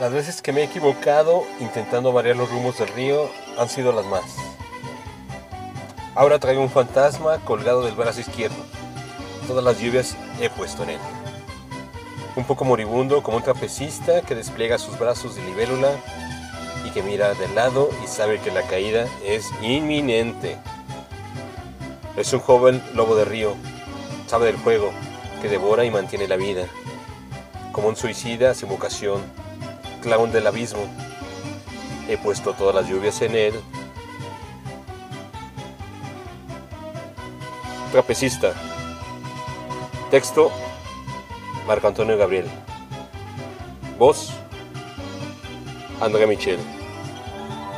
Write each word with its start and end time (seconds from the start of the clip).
Las 0.00 0.12
veces 0.12 0.40
que 0.40 0.52
me 0.52 0.62
he 0.62 0.64
equivocado 0.64 1.44
intentando 1.60 2.12
variar 2.12 2.36
los 2.36 2.50
rumos 2.50 2.78
del 2.78 2.88
río 2.88 3.30
han 3.58 3.68
sido 3.68 3.92
las 3.92 4.06
más. 4.06 4.24
Ahora 6.14 6.38
traigo 6.38 6.62
un 6.62 6.70
fantasma 6.70 7.38
colgado 7.44 7.84
del 7.84 7.94
brazo 7.94 8.20
izquierdo. 8.20 8.56
Todas 9.46 9.62
las 9.62 9.78
lluvias 9.78 10.16
he 10.40 10.48
puesto 10.48 10.82
en 10.84 10.90
él. 10.90 10.98
Un 12.36 12.44
poco 12.44 12.64
moribundo 12.64 13.22
como 13.22 13.36
un 13.36 13.42
trapecista 13.42 14.22
que 14.22 14.34
despliega 14.34 14.78
sus 14.78 14.98
brazos 14.98 15.36
de 15.36 15.44
libélula 15.44 15.90
y 16.86 16.90
que 16.90 17.02
mira 17.02 17.34
de 17.34 17.48
lado 17.48 17.90
y 18.02 18.06
sabe 18.06 18.40
que 18.40 18.50
la 18.50 18.62
caída 18.62 19.06
es 19.24 19.50
inminente. 19.60 20.56
Es 22.16 22.32
un 22.32 22.40
joven 22.40 22.82
lobo 22.94 23.14
de 23.14 23.26
río, 23.26 23.54
sabe 24.26 24.46
del 24.46 24.56
juego, 24.56 24.90
que 25.42 25.48
devora 25.48 25.84
y 25.84 25.90
mantiene 25.90 26.28
la 26.28 26.36
vida. 26.36 26.64
Como 27.72 27.88
un 27.88 27.96
suicida 27.96 28.54
sin 28.54 28.68
vocación, 28.68 29.22
clown 30.02 30.30
del 30.32 30.46
abismo. 30.46 30.86
He 32.08 32.18
puesto 32.18 32.52
todas 32.52 32.74
las 32.74 32.88
lluvias 32.88 33.22
en 33.22 33.34
él. 33.34 33.54
Trapecista. 37.92 38.52
Texto. 40.10 40.50
Marco 41.66 41.88
Antonio 41.88 42.18
Gabriel. 42.18 42.46
Voz. 43.98 44.30
André 46.00 46.26
Michel. 46.26 46.58